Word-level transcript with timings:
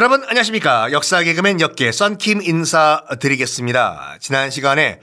여러분 0.00 0.22
안녕하십니까 0.24 0.92
역사 0.92 1.22
개그맨 1.22 1.60
역계 1.60 1.92
썬킴 1.92 2.40
인사드리겠습니다. 2.40 4.16
지난 4.18 4.50
시간에 4.50 4.98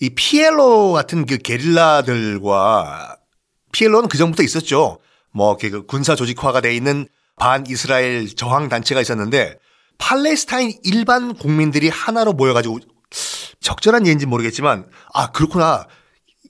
이 0.00 0.08
피엘로 0.08 0.92
같은 0.92 1.26
그 1.26 1.36
게릴라들과 1.36 3.18
피엘로는 3.72 4.08
그 4.08 4.16
전부터 4.16 4.42
있었죠. 4.42 5.00
뭐 5.32 5.58
그 5.58 5.84
군사 5.84 6.14
조직화가 6.14 6.62
돼 6.62 6.74
있는 6.74 7.06
반 7.36 7.66
이스라엘 7.68 8.34
저항 8.34 8.70
단체가 8.70 9.02
있었는데 9.02 9.58
팔레스타인 9.98 10.72
일반 10.82 11.34
국민들이 11.34 11.90
하나로 11.90 12.32
모여가지고 12.32 12.78
적절한 13.60 14.06
예인지 14.06 14.24
모르겠지만 14.24 14.86
아 15.12 15.30
그렇구나 15.30 15.86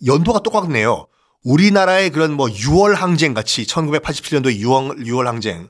연도가 0.07 0.39
똑같네요. 0.39 1.09
우리나라의 1.43 2.11
그런 2.11 2.35
뭐 2.35 2.47
6월 2.47 2.95
항쟁 2.95 3.35
같이 3.35 3.65
1987년도 3.67 4.57
6월, 4.61 5.05
6월 5.05 5.25
항쟁 5.25 5.69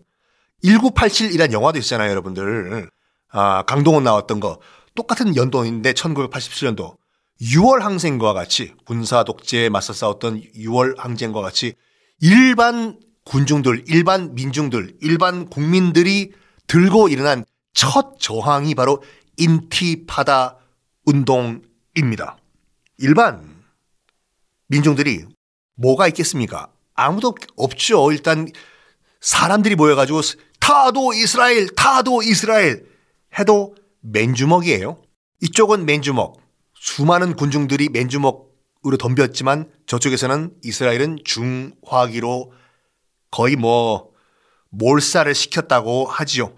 1987이란 0.64 1.52
영화도 1.52 1.78
있잖아요, 1.78 2.10
여러분들. 2.10 2.90
아, 3.30 3.62
강동원 3.62 4.04
나왔던 4.04 4.40
거. 4.40 4.60
똑같은 4.94 5.36
연도인데 5.36 5.92
1987년도 5.92 6.96
6월 7.40 7.80
항쟁과 7.80 8.32
같이 8.32 8.74
군사 8.84 9.22
독재에 9.22 9.68
맞서 9.68 9.92
싸웠던 9.92 10.42
6월 10.56 10.98
항쟁과 10.98 11.40
같이 11.40 11.74
일반 12.20 12.98
군중들, 13.24 13.84
일반 13.86 14.34
민중들, 14.34 14.96
일반 15.00 15.48
국민들이 15.48 16.32
들고 16.66 17.08
일어난 17.08 17.44
첫 17.74 18.18
저항이 18.18 18.74
바로 18.74 19.02
인티파다 19.36 20.56
운동입니다. 21.04 22.38
일반 22.98 23.62
민중들이 24.66 25.24
뭐가 25.76 26.08
있겠습니까? 26.08 26.72
아무도 26.94 27.34
없죠. 27.56 28.10
일단 28.10 28.48
사람들이 29.20 29.76
모여가지고 29.76 30.20
타도 30.68 31.14
이스라엘, 31.14 31.66
타도 31.70 32.22
이스라엘 32.22 32.84
해도 33.38 33.74
맨주먹이에요. 34.00 35.00
이쪽은 35.40 35.86
맨주먹. 35.86 36.38
수많은 36.74 37.36
군중들이 37.36 37.88
맨주먹으로 37.88 38.98
덤볐지만 38.98 39.72
저쪽에서는 39.86 40.52
이스라엘은 40.62 41.20
중화기로 41.24 42.52
거의 43.30 43.56
뭐 43.56 44.10
몰살을 44.68 45.34
시켰다고 45.34 46.04
하지요. 46.04 46.52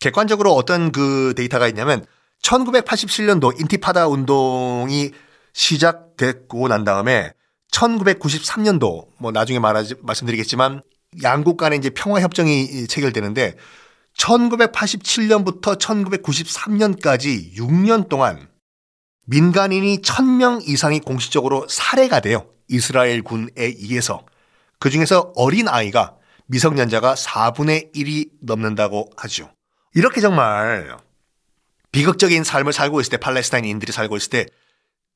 객관적으로 0.00 0.52
어떤 0.54 0.90
그 0.90 1.32
데이터가 1.36 1.68
있냐면 1.68 2.04
1987년도 2.42 3.60
인티파다 3.60 4.08
운동이 4.08 5.12
시작됐고 5.52 6.66
난 6.66 6.82
다음에 6.82 7.32
1993년도 7.70 9.06
뭐 9.20 9.30
나중에 9.30 9.60
말하지 9.60 9.94
말씀드리겠지만 10.02 10.82
양국 11.22 11.56
간에 11.56 11.76
이제 11.76 11.90
평화 11.90 12.20
협정이 12.20 12.86
체결되는데 12.86 13.56
1987년부터 14.18 15.78
1993년까지 15.78 17.54
6년 17.54 18.08
동안 18.08 18.48
민간인이 19.26 19.98
1000명 19.98 20.66
이상이 20.68 21.00
공식적으로 21.00 21.66
살해가 21.68 22.20
돼요. 22.20 22.46
이스라엘 22.68 23.22
군에 23.22 23.50
의해서. 23.56 24.24
그 24.78 24.90
중에서 24.90 25.32
어린 25.34 25.68
아이가 25.68 26.16
미성년자가 26.46 27.14
4분의 27.14 27.94
1이 27.94 28.30
넘는다고 28.40 29.10
하죠. 29.16 29.50
이렇게 29.94 30.20
정말 30.20 30.96
비극적인 31.92 32.44
삶을 32.44 32.72
살고 32.72 33.00
있을 33.00 33.10
때 33.10 33.16
팔레스타인인들이 33.16 33.92
살고 33.92 34.16
있을 34.16 34.30
때 34.30 34.46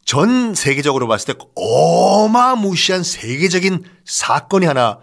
전 0.05 0.55
세계적으로 0.55 1.07
봤을 1.09 1.35
때 1.35 1.45
어마무시한 1.55 3.03
세계적인 3.03 3.85
사건이 4.05 4.67
하나 4.67 4.99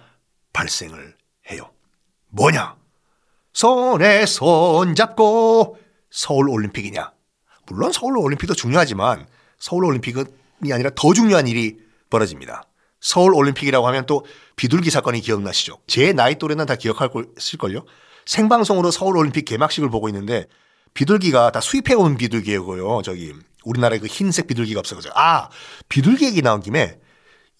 발생을 0.57 1.15
해요. 1.51 1.69
뭐냐? 2.29 2.75
손에 3.53 4.25
손 4.25 4.95
잡고 4.95 5.77
서울 6.09 6.49
올림픽이냐? 6.49 7.11
물론 7.67 7.91
서울 7.91 8.17
올림픽도 8.17 8.55
중요하지만 8.55 9.27
서울 9.59 9.85
올림픽이 9.85 10.23
아니라 10.71 10.89
더 10.95 11.13
중요한 11.13 11.47
일이 11.47 11.77
벌어집니다. 12.09 12.63
서울 12.99 13.35
올림픽이라고 13.35 13.85
하면 13.87 14.07
또 14.07 14.25
비둘기 14.55 14.89
사건이 14.89 15.21
기억나시죠? 15.21 15.77
제 15.85 16.11
나이 16.13 16.35
또래는 16.35 16.65
다 16.65 16.75
기억할 16.75 17.09
걸요? 17.09 17.85
생방송으로 18.25 18.89
서울 18.89 19.17
올림픽 19.17 19.45
개막식을 19.45 19.91
보고 19.91 20.09
있는데 20.09 20.47
비둘기가 20.95 21.51
다 21.51 21.61
수입해 21.61 21.93
온 21.93 22.17
비둘기고요. 22.17 23.03
저기 23.03 23.33
우리나라에 23.63 23.99
그 23.99 24.07
흰색 24.07 24.47
비둘기가 24.47 24.79
없어가지고 24.79 25.13
아 25.15 25.49
비둘기 25.87 26.25
얘기 26.25 26.41
나온 26.41 26.61
김에 26.61 26.99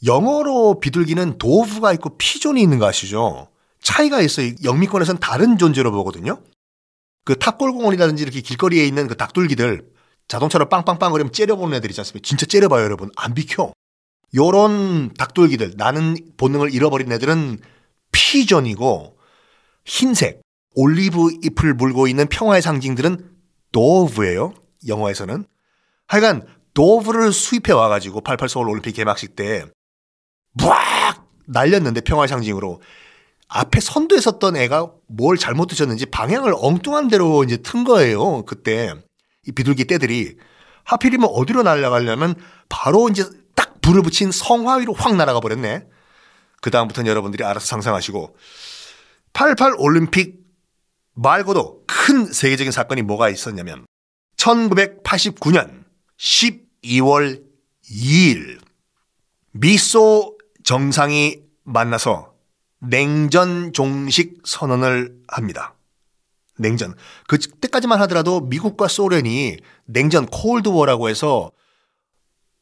영어로 0.05 0.79
비둘기는 0.79 1.37
도브가 1.37 1.93
있고 1.93 2.17
피존이 2.17 2.61
있는 2.61 2.79
거 2.79 2.85
아시죠? 2.85 3.49
차이가 3.81 4.21
있어요. 4.21 4.51
영미권에서는 4.63 5.19
다른 5.19 5.57
존재로 5.57 5.91
보거든요. 5.91 6.41
그 7.23 7.37
탑골공원이라든지 7.37 8.23
이렇게 8.23 8.41
길거리에 8.41 8.85
있는 8.85 9.07
그 9.07 9.15
닭둘기들 9.17 9.85
자동차로 10.27 10.69
빵빵빵 10.69 11.11
거리면 11.11 11.33
째려보는 11.33 11.77
애들 11.77 11.89
있지 11.89 12.01
않습니까? 12.01 12.25
진짜 12.25 12.45
째려봐요, 12.45 12.83
여러분. 12.83 13.11
안 13.15 13.33
비켜. 13.33 13.71
요런 14.35 15.13
닭둘기들, 15.13 15.73
나는 15.77 16.17
본능을 16.37 16.73
잃어버린 16.73 17.11
애들은 17.11 17.59
피존이고 18.11 19.17
흰색, 19.85 20.41
올리브 20.75 21.29
잎을 21.43 21.73
물고 21.73 22.07
있는 22.07 22.27
평화의 22.27 22.61
상징들은 22.61 23.29
도브예요. 23.71 24.53
영어에서는. 24.87 25.45
하여간 26.07 26.45
도브를 26.73 27.31
수입해 27.31 27.73
와가지고 27.73 28.21
88 28.21 28.49
서울 28.49 28.69
올림픽 28.69 28.93
개막식 28.93 29.35
때 29.35 29.65
막 30.61 31.27
날렸는데 31.45 32.01
평화의 32.01 32.27
상징으로 32.27 32.81
앞에 33.49 33.79
선두에 33.79 34.19
섰던 34.19 34.57
애가 34.57 34.91
뭘 35.07 35.37
잘못 35.37 35.67
드셨는지 35.67 36.05
방향을 36.07 36.53
엉뚱한 36.55 37.07
대로 37.07 37.43
이제 37.43 37.57
튼 37.57 37.83
거예요. 37.83 38.43
그때 38.45 38.93
이 39.45 39.51
비둘기 39.51 39.85
떼들이 39.85 40.35
하필이면 40.83 41.29
어디로 41.31 41.63
날아가려면 41.63 42.35
바로 42.69 43.09
이제 43.09 43.25
딱 43.55 43.81
불을 43.81 44.01
붙인 44.01 44.31
성화 44.31 44.75
위로 44.75 44.93
확 44.93 45.15
날아가 45.15 45.39
버렸네. 45.39 45.85
그 46.61 46.71
다음부터는 46.71 47.09
여러분들이 47.09 47.43
알아서 47.43 47.65
상상하시고 47.65 48.35
88 49.33 49.75
올림픽 49.77 50.39
말고도 51.13 51.83
큰 51.87 52.25
세계적인 52.25 52.71
사건이 52.71 53.01
뭐가 53.03 53.29
있었냐면 53.29 53.85
1989년 54.37 55.83
12월 56.17 57.43
2일 57.89 58.59
미소 59.51 60.36
정상이 60.67 61.37
만나서 61.63 62.33
냉전 62.79 63.71
종식 63.71 64.41
선언을 64.43 65.15
합니다. 65.29 65.75
냉전. 66.57 66.93
그때까지만 67.29 68.01
하더라도 68.01 68.41
미국과 68.41 68.89
소련이 68.89 69.59
냉전 69.85 70.25
콜드워라고 70.25 71.07
해서 71.07 71.53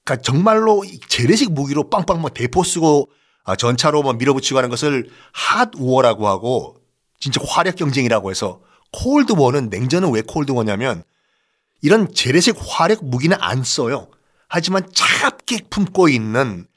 그러니까 0.03 0.21
정말로 0.21 0.83
재래식 1.07 1.51
무기로 1.51 1.89
빵빵 1.89 2.21
막 2.21 2.35
대포 2.35 2.63
쓰고 2.63 3.09
아, 3.44 3.55
전차로 3.55 4.03
막 4.03 4.19
밀어붙이고 4.19 4.55
하는 4.55 4.69
것을 4.69 5.09
핫워라고 5.33 6.27
하고 6.27 6.77
진짜 7.19 7.41
화력 7.44 7.75
경쟁이라고 7.75 8.29
해서 8.29 8.61
콜드워는 8.91 9.71
냉전은 9.71 10.11
왜 10.13 10.21
콜드워냐면 10.21 11.03
이런 11.81 12.13
재래식 12.13 12.55
화력 12.59 13.03
무기는 13.03 13.35
안 13.41 13.63
써요. 13.63 14.11
하지만 14.47 14.88
차갑게 14.94 15.69
품고 15.71 16.07
있는 16.09 16.67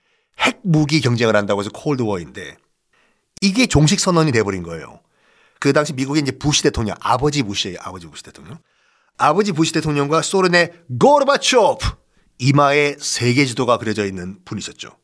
핵 0.40 0.60
무기 0.62 1.00
경쟁을 1.00 1.36
한다고 1.36 1.60
해서 1.60 1.70
콜드워인데 1.70 2.56
이게 3.40 3.66
종식 3.66 4.00
선언이 4.00 4.32
돼버린 4.32 4.62
거예요. 4.62 5.00
그 5.60 5.72
당시 5.72 5.92
미국의 5.92 6.22
이제 6.22 6.32
부시 6.32 6.62
대통령, 6.62 6.96
아버지 7.00 7.42
부시예요. 7.42 7.78
아버지 7.80 8.06
부시 8.06 8.22
대통령. 8.22 8.58
아버지 9.16 9.52
부시 9.52 9.72
대통령과 9.72 10.22
소련의 10.22 10.72
고르바초프 11.00 11.86
이마에 12.38 12.96
세계 13.00 13.44
지도가 13.44 13.78
그려져 13.78 14.06
있는 14.06 14.38
분이셨죠. 14.44 14.96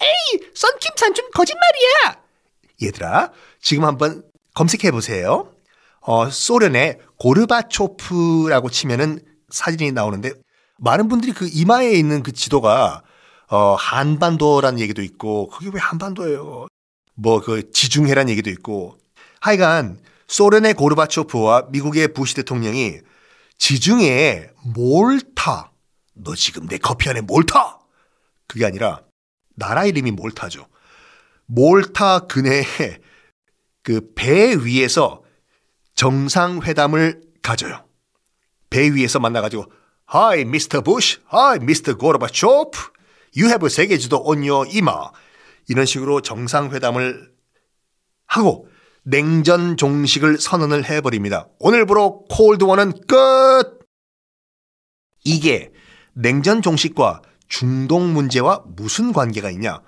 에이, 0.00 0.40
썬킴 0.54 0.90
산준 0.96 1.30
거짓말이야. 1.34 2.22
얘들아, 2.82 3.32
지금 3.60 3.84
한번 3.84 4.22
검색해 4.54 4.92
보세요. 4.92 5.52
어, 6.00 6.30
소련의 6.30 6.98
고르바초프라고 7.18 8.70
치면은 8.70 9.20
사진이 9.50 9.92
나오는데 9.92 10.32
많은 10.78 11.08
분들이 11.08 11.32
그 11.32 11.48
이마에 11.52 11.90
있는 11.90 12.22
그 12.22 12.32
지도가 12.32 13.02
어, 13.50 13.74
한반도라는 13.74 14.78
얘기도 14.80 15.02
있고 15.02 15.48
그게 15.48 15.70
왜 15.72 15.80
한반도예요? 15.80 16.66
뭐 17.14 17.40
그 17.40 17.70
지중해란 17.72 18.28
얘기도 18.30 18.48
있고 18.50 18.96
하여간 19.40 20.00
소련의 20.28 20.74
고르바초프와 20.74 21.66
미국의 21.70 22.12
부시 22.14 22.34
대통령이 22.36 22.98
지중해에 23.58 24.50
뭘 24.74 25.20
타? 25.34 25.72
너 26.14 26.34
지금 26.34 26.66
내 26.68 26.78
커피 26.78 27.08
안에 27.10 27.20
뭘 27.22 27.44
타? 27.44 27.78
그게 28.46 28.64
아니라 28.64 29.02
나라 29.56 29.84
이름이 29.84 30.12
몰타죠. 30.12 30.66
몰타 31.46 32.20
근해에 32.20 32.64
그 33.82 34.00
배 34.14 34.54
위에서 34.56 35.22
정상회담을 35.94 37.20
가져요. 37.42 37.84
배 38.70 38.88
위에서 38.94 39.18
만나가지고 39.18 39.64
Hi, 40.14 40.40
Mr. 40.42 40.82
Bush. 40.82 41.18
Hi, 41.32 41.56
Mr. 41.58 41.96
Gorbachev. 41.98 42.70
You 43.36 43.48
have 43.48 43.68
세계 43.68 43.98
지도 43.98 44.22
on 44.24 44.48
your 44.48 44.68
이마. 44.70 45.10
이런 45.68 45.86
식으로 45.86 46.20
정상회담을 46.20 47.32
하고 48.26 48.68
냉전 49.02 49.76
종식을 49.76 50.38
선언을 50.38 50.84
해버립니다. 50.84 51.48
오늘부로 51.58 52.24
콜드워는 52.28 53.06
끝! 53.06 53.80
이게 55.24 55.72
냉전 56.12 56.62
종식과 56.62 57.22
중동 57.48 58.12
문제와 58.12 58.64
무슨 58.66 59.12
관계가 59.12 59.50
있냐? 59.50 59.80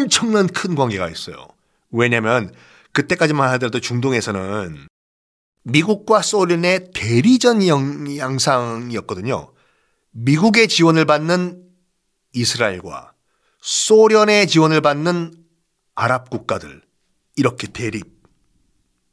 엄청난 0.00 0.46
큰 0.46 0.74
관계가 0.74 1.08
있어요. 1.08 1.46
왜냐면 1.90 2.52
그때까지만 2.92 3.50
하더라도 3.50 3.80
중동에서는 3.80 4.88
미국과 5.62 6.22
소련의 6.22 6.90
대리전 6.94 7.66
양상이었거든요. 8.16 9.52
미국의 10.10 10.68
지원을 10.68 11.04
받는 11.04 11.64
이스라엘과 12.32 13.12
소련의 13.60 14.46
지원을 14.46 14.80
받는 14.80 15.34
아랍 15.94 16.30
국가들 16.30 16.82
이렇게 17.36 17.66
대립. 17.66 18.06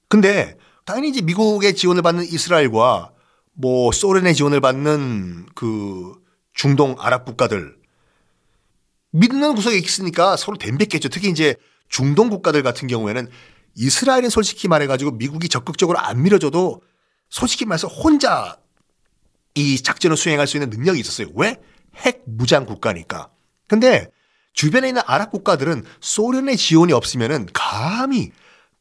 근데 0.07 0.57
당연히 0.85 1.09
이제 1.09 1.21
미국의 1.21 1.75
지원을 1.75 2.01
받는 2.01 2.25
이스라엘과 2.25 3.13
뭐 3.53 3.91
소련의 3.91 4.35
지원을 4.35 4.61
받는 4.61 5.47
그 5.55 6.13
중동 6.53 6.95
아랍 6.99 7.25
국가들 7.25 7.75
믿는 9.11 9.55
구석에 9.55 9.77
있으니까 9.77 10.35
서로 10.35 10.57
댐뱉겠죠. 10.57 11.09
특히 11.09 11.29
이제 11.29 11.55
중동 11.87 12.29
국가들 12.29 12.63
같은 12.63 12.87
경우에는 12.87 13.29
이스라엘은 13.75 14.29
솔직히 14.29 14.67
말해가지고 14.67 15.11
미국이 15.11 15.49
적극적으로 15.49 15.99
안 15.99 16.21
밀어줘도 16.23 16.81
솔직히 17.29 17.65
말해서 17.65 17.87
혼자 17.87 18.57
이 19.55 19.81
작전을 19.81 20.17
수행할 20.17 20.47
수 20.47 20.57
있는 20.57 20.69
능력이 20.69 20.99
있었어요. 20.99 21.27
왜? 21.35 21.57
핵 21.95 22.23
무장 22.25 22.65
국가니까. 22.65 23.29
근데 23.67 24.09
주변에 24.53 24.89
있는 24.89 25.01
아랍 25.05 25.31
국가들은 25.31 25.83
소련의 26.01 26.57
지원이 26.57 26.93
없으면은 26.93 27.47
감히 27.53 28.31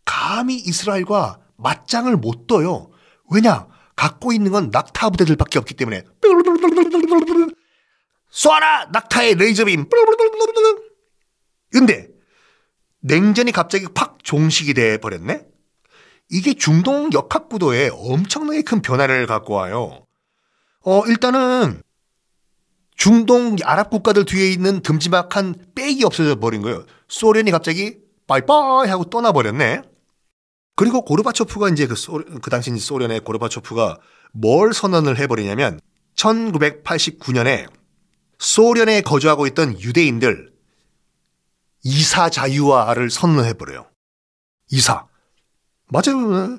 감히 0.05 0.57
이스라엘과 0.57 1.39
맞짱을 1.57 2.17
못 2.17 2.47
떠요. 2.47 2.91
왜냐? 3.31 3.69
갖고 3.97 4.33
있는 4.33 4.51
건 4.51 4.71
낙타 4.71 5.11
부대들밖에 5.11 5.59
없기 5.61 5.75
때문에 5.75 6.03
쏴라 8.33 8.91
낙타의 8.91 9.37
레이저빔 9.37 9.89
근데 11.73 12.09
냉전이 13.01 13.53
갑자기 13.53 13.87
팍 13.95 14.19
종식이 14.25 14.75
돼 14.75 14.99
버렸네. 14.99 15.47
이게 16.31 16.55
중동 16.55 17.11
역학 17.13 17.49
구도에 17.49 17.91
엄청나게 17.93 18.63
큰 18.63 18.83
변화를 18.83 19.27
갖고 19.27 19.55
와요. 19.55 20.07
어 20.85 21.07
일단은 21.07 21.83
중동 22.97 23.57
아랍 23.65 23.91
국가들 23.91 24.25
뒤에 24.25 24.51
있는 24.51 24.81
듬지막한 24.81 25.73
백이 25.75 26.05
없어져 26.05 26.37
버린 26.37 26.63
거예요. 26.63 26.85
소련이 27.09 27.51
갑자기 27.51 27.99
빠이빠이 28.27 28.89
하고 28.89 29.05
떠나버렸네. 29.05 29.83
그리고 30.77 31.03
고르바초프가 31.05 31.69
이제 31.71 31.87
그, 31.87 31.95
소, 31.95 32.23
그 32.43 32.51
당시 32.51 32.77
소련의 32.77 33.21
고르바초프가 33.21 33.99
뭘 34.33 34.73
선언을 34.73 35.19
해버리냐면 35.19 35.81
1989년에 36.17 37.69
소련에 38.39 39.01
거주하고 39.03 39.47
있던 39.49 39.81
유대인들 39.81 40.53
이사 41.85 42.31
자유화를 42.31 43.11
선언해버려요. 43.11 43.87
이사. 44.71 45.07
맞아요. 45.87 46.59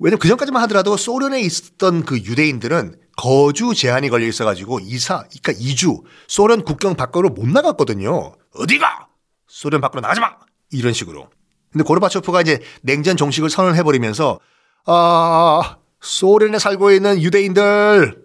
왜냐면 0.00 0.18
그 0.18 0.28
전까지만 0.28 0.62
하더라도 0.62 0.96
소련에 0.96 1.40
있었던 1.42 2.04
그 2.04 2.16
유대인들은 2.16 2.96
거주 3.16 3.74
제한이 3.74 4.08
걸려 4.08 4.26
있어가지고 4.26 4.80
이사, 4.80 5.24
그러니까 5.28 5.52
이주, 5.58 6.02
소련 6.26 6.64
국경 6.64 6.94
밖으로 6.94 7.28
못 7.28 7.46
나갔거든요. 7.46 8.32
어디가? 8.54 9.08
소련 9.46 9.82
밖으로 9.82 10.00
나가지 10.00 10.20
마! 10.20 10.30
이런 10.72 10.94
식으로. 10.94 11.28
근데 11.70 11.84
고르바초프가 11.84 12.40
이제 12.40 12.60
냉전 12.80 13.18
종식을 13.18 13.50
선언해버리면서, 13.50 14.40
아, 14.86 15.76
소련에 16.00 16.58
살고 16.58 16.92
있는 16.92 17.20
유대인들, 17.20 18.24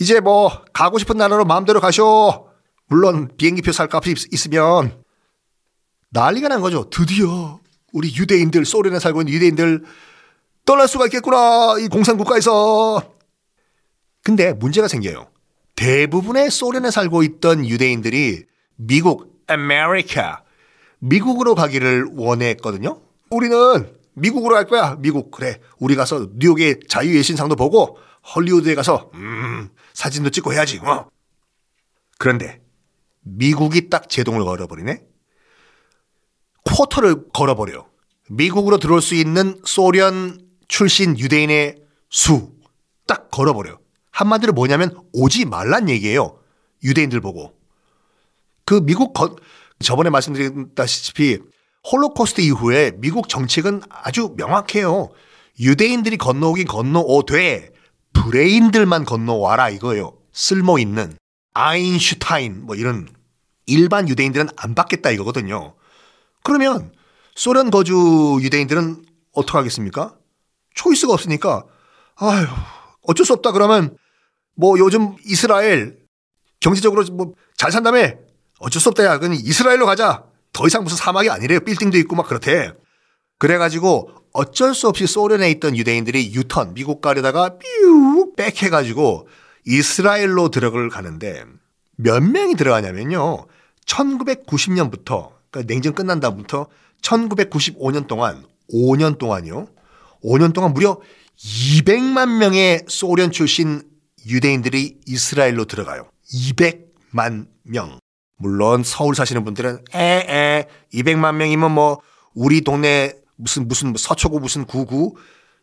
이제 0.00 0.20
뭐, 0.20 0.62
가고 0.74 0.98
싶은 0.98 1.16
나라로 1.16 1.46
마음대로 1.46 1.80
가쇼. 1.80 2.48
물론 2.88 3.30
비행기표 3.38 3.72
살 3.72 3.88
값이 3.90 4.14
있으면 4.32 5.02
난리가 6.10 6.48
난 6.48 6.60
거죠. 6.60 6.90
드디어 6.90 7.58
우리 7.94 8.14
유대인들, 8.14 8.66
소련에 8.66 8.98
살고 8.98 9.22
있는 9.22 9.32
유대인들 9.32 9.84
떠날 10.64 10.88
수가 10.88 11.06
있겠구나. 11.06 11.76
이 11.78 11.88
공산국가에서. 11.88 13.14
근데 14.22 14.52
문제가 14.54 14.88
생겨요. 14.88 15.28
대부분의 15.76 16.50
소련에 16.50 16.90
살고 16.90 17.22
있던 17.24 17.66
유대인들이 17.66 18.44
미국, 18.76 19.42
아메리카, 19.46 20.42
미국으로 21.00 21.54
가기를 21.54 22.06
원했거든요. 22.16 23.00
우리는 23.30 23.56
미국으로 24.14 24.54
갈 24.54 24.66
거야. 24.66 24.96
미국. 24.98 25.30
그래. 25.30 25.60
우리 25.78 25.96
가서 25.96 26.28
뉴욕의 26.36 26.80
자유의 26.88 27.22
여신상도 27.22 27.56
보고 27.56 27.98
헐리우드에 28.34 28.74
가서 28.74 29.10
음, 29.14 29.68
사진도 29.92 30.30
찍고 30.30 30.52
해야지. 30.52 30.78
어. 30.78 31.08
그런데 32.18 32.62
미국이 33.22 33.90
딱 33.90 34.08
제동을 34.08 34.44
걸어버리네. 34.44 35.02
쿼터를 36.64 37.28
걸어버려. 37.32 37.86
미국으로 38.30 38.78
들어올 38.78 39.02
수 39.02 39.14
있는 39.14 39.60
소련 39.64 40.43
출신 40.68 41.18
유대인의 41.18 41.76
수 42.10 42.54
딱 43.06 43.30
걸어버려. 43.30 43.78
한마디로 44.10 44.52
뭐냐면 44.52 44.96
오지 45.12 45.44
말란 45.46 45.88
얘기예요. 45.88 46.38
유대인들 46.82 47.20
보고. 47.20 47.54
그 48.64 48.80
미국 48.84 49.12
거, 49.12 49.36
저번에 49.80 50.10
말씀드렸다시피 50.10 51.38
홀로코스트 51.90 52.40
이후에 52.40 52.92
미국 52.96 53.28
정책은 53.28 53.82
아주 53.88 54.34
명확해요. 54.36 55.10
유대인들이 55.60 56.16
건너오긴 56.16 56.66
건너오되 56.66 57.72
브레인들만 58.12 59.04
건너와라 59.04 59.70
이거예요. 59.70 60.16
쓸모 60.32 60.78
있는 60.78 61.16
아인슈타인 61.52 62.64
뭐 62.64 62.74
이런 62.76 63.08
일반 63.66 64.08
유대인들은 64.08 64.48
안 64.56 64.74
받겠다 64.74 65.10
이거거든요. 65.10 65.74
그러면 66.42 66.92
소련 67.34 67.70
거주 67.70 68.38
유대인들은 68.40 69.04
어떡 69.32 69.56
하겠습니까? 69.56 70.16
초이스가 70.74 71.12
없으니까. 71.12 71.64
아휴 72.16 72.46
어쩔 73.02 73.26
수 73.26 73.32
없다 73.32 73.52
그러면 73.52 73.96
뭐 74.56 74.78
요즘 74.78 75.16
이스라엘 75.24 75.98
경제적으로 76.60 77.04
뭐 77.12 77.34
잘 77.56 77.72
산다며? 77.72 78.12
어쩔 78.58 78.80
수 78.80 78.88
없다 78.90 79.04
야. 79.04 79.18
그니 79.18 79.36
이스라엘로 79.36 79.86
가자. 79.86 80.24
더 80.52 80.66
이상 80.66 80.84
무슨 80.84 80.96
사막이 80.96 81.30
아니래요 81.30 81.60
빌딩도 81.60 81.98
있고 81.98 82.16
막 82.16 82.26
그렇대. 82.26 82.72
그래가지고 83.38 84.10
어쩔 84.32 84.74
수 84.74 84.88
없이 84.88 85.06
소련에 85.06 85.50
있던 85.52 85.76
유대인들이 85.76 86.34
유턴 86.34 86.74
미국 86.74 87.00
가려다가 87.00 87.58
삐우 87.58 88.34
빽해가지고 88.36 89.28
이스라엘로 89.66 90.50
들어갈 90.50 90.88
가는데 90.88 91.44
몇 91.96 92.22
명이 92.22 92.56
들어가냐면요. 92.56 93.46
1990년부터 93.86 95.30
그러니까 95.50 95.72
냉전 95.72 95.94
끝난 95.94 96.20
다음부터 96.20 96.66
1995년 97.02 98.06
동안 98.06 98.44
5년 98.72 99.18
동안요. 99.18 99.68
5년 100.24 100.52
동안 100.52 100.72
무려 100.72 101.00
200만 101.38 102.38
명의 102.38 102.84
소련 102.88 103.30
출신 103.30 103.82
유대인들이 104.26 105.00
이스라엘로 105.06 105.66
들어가요. 105.66 106.08
200만 106.32 107.46
명. 107.64 107.98
물론 108.36 108.82
서울 108.84 109.14
사시는 109.14 109.44
분들은 109.44 109.84
에에 109.92 110.66
200만 110.92 111.36
명이면 111.36 111.70
뭐 111.70 112.00
우리 112.34 112.62
동네 112.62 113.14
무슨 113.36 113.68
무슨 113.68 113.88
뭐 113.88 113.98
서초구 113.98 114.40
무슨 114.40 114.64
구구 114.64 115.16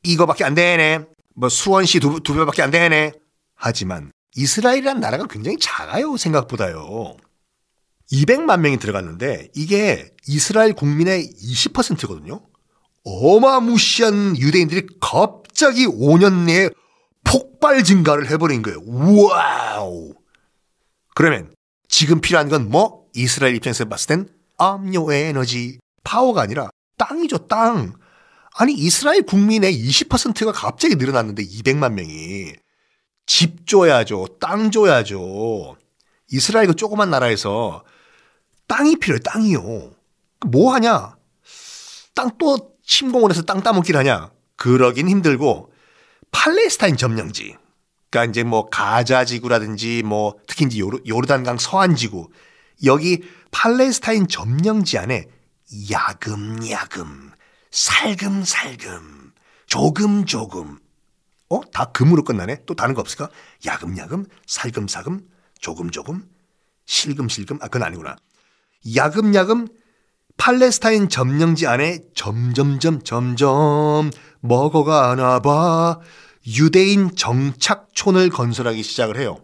이거밖에 0.04 0.44
안 0.44 0.54
되네. 0.54 1.06
뭐 1.36 1.50
수원시 1.50 2.00
두, 2.00 2.20
두 2.22 2.34
배밖에 2.34 2.62
안 2.62 2.72
되네. 2.72 3.14
하지만 3.56 4.12
이스라엘이라는 4.36 5.02
나라가 5.02 5.28
굉장히 5.28 5.58
작아요 5.60 6.18
생각보다요. 6.18 7.18
200만 8.12 8.60
명이 8.60 8.78
들어갔는데 8.78 9.50
이게 9.56 10.12
이스라엘 10.28 10.74
국민의 10.74 11.32
20%거든요. 11.42 12.42
어마무시한 13.04 14.38
유대인들이 14.38 14.88
갑자기 15.00 15.88
5년 15.88 16.46
내에 16.46 16.70
폭발 17.24 17.84
증가를 17.84 18.30
해버린 18.30 18.62
거예요. 18.62 18.80
Wow. 18.86 20.14
그러면 21.16 21.54
지금 21.88 22.22
필요한 22.22 22.50
건 22.50 22.70
뭐? 22.70 23.06
이스라엘 23.14 23.56
입장에서 23.56 23.86
봤을 23.86 24.08
땐 24.08 24.30
압류 24.58 25.12
에너지 25.12 25.80
파워가 26.04 26.42
아니라 26.42 26.70
땅이죠, 26.98 27.48
땅. 27.48 27.94
아니 28.56 28.74
이스라엘 28.74 29.24
국민의 29.24 29.74
20%가 29.74 30.52
갑자기 30.52 30.96
늘어났는데 30.96 31.44
200만 31.44 31.94
명이 31.94 32.54
집 33.26 33.68
줘야죠, 33.68 34.38
땅 34.40 34.72
줘야죠. 34.72 35.78
이스라엘 36.30 36.68
그 36.68 36.76
조그만 36.76 37.10
나라에서 37.10 37.84
땅이 38.68 38.98
필요해, 38.98 39.20
땅이요. 39.20 39.92
뭐 40.48 40.74
하냐? 40.74 41.16
땅 42.14 42.30
또 42.38 42.71
침공을 42.92 43.32
해서 43.32 43.42
땅 43.44 43.64
따먹기를 43.64 43.98
하냐? 44.02 44.32
그러긴 44.58 45.08
힘들고 45.08 45.72
팔레스타인 46.32 46.98
점령지. 46.98 47.56
그러니까 48.10 48.30
이제 48.30 48.44
뭐 48.44 48.70
가자 48.70 49.24
지구라든지 49.24 50.04
뭐 50.04 50.36
특히 50.46 50.66
이제 50.66 50.80
요르, 50.80 51.00
요르 51.08 51.26
단강 51.26 51.58
서안 51.58 51.96
지구 51.96 52.30
여기 52.84 53.24
팔레스타인 53.52 54.28
점령지 54.28 54.98
안에 54.98 55.30
야금야금, 55.90 57.32
살금살금, 57.72 59.32
조금조금. 59.68 60.78
어? 61.50 61.62
다 61.72 61.86
금으로 61.94 62.26
끝나네? 62.26 62.66
또 62.66 62.76
다른 62.76 62.94
거 62.94 63.00
없을까? 63.00 63.30
야금야금, 63.66 64.26
살금살금, 64.48 65.22
조금조금, 65.62 66.28
실금실금. 66.86 67.60
아, 67.62 67.68
그건 67.68 67.84
아니구나. 67.84 68.18
야금야금, 68.96 69.68
팔레스타인 70.42 71.08
점령지 71.08 71.68
안에 71.68 72.00
점점점 72.16 73.04
점점 73.04 74.10
먹어가나 74.40 75.40
봐 75.40 76.00
유대인 76.48 77.16
정착촌을 77.16 78.32
건설하기 78.32 78.82
시작을 78.82 79.20
해요. 79.20 79.38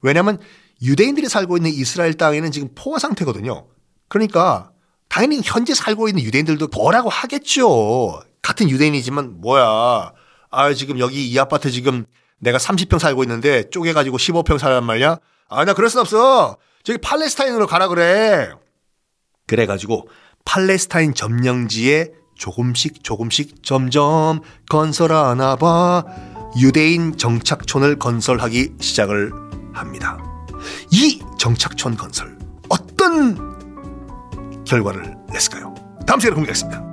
왜냐하면 0.00 0.38
유대인들이 0.80 1.28
살고 1.28 1.58
있는 1.58 1.70
이스라엘 1.70 2.14
땅에는 2.14 2.50
지금 2.50 2.70
포화 2.74 2.98
상태거든요. 2.98 3.66
그러니까 4.08 4.70
당연히 5.10 5.42
현재 5.44 5.74
살고 5.74 6.08
있는 6.08 6.22
유대인들도 6.22 6.68
뭐라고 6.68 7.10
하겠죠. 7.10 8.22
같은 8.40 8.70
유대인이지만 8.70 9.42
뭐야. 9.42 10.14
아 10.50 10.72
지금 10.72 10.98
여기 10.98 11.28
이 11.28 11.38
아파트 11.38 11.70
지금 11.70 12.06
내가 12.38 12.56
30평 12.56 12.98
살고 12.98 13.22
있는데 13.24 13.68
쪼개가지고 13.68 14.16
15평 14.16 14.56
살란 14.56 14.84
말이야. 14.84 15.18
아 15.50 15.64
나 15.66 15.74
그럴 15.74 15.90
순 15.90 16.00
없어. 16.00 16.56
저기 16.84 16.98
팔레스타인으로 17.02 17.66
가라 17.66 17.88
그래. 17.88 18.54
그래가지고 19.46 20.08
팔레스타인 20.44 21.14
점령지에 21.14 22.12
조금씩 22.34 23.04
조금씩 23.04 23.62
점점 23.62 24.40
건설하나 24.68 25.56
봐 25.56 26.04
유대인 26.60 27.16
정착촌을 27.16 27.98
건설하기 27.98 28.74
시작을 28.80 29.32
합니다. 29.72 30.18
이 30.90 31.20
정착촌 31.38 31.96
건설 31.96 32.36
어떤 32.68 33.36
결과를 34.64 35.16
냈을까요? 35.32 35.74
다음 36.06 36.20
시간에 36.20 36.34
공개하겠습니다. 36.34 36.91